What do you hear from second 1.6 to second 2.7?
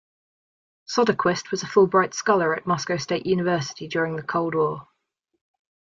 a Fulbright Scholar at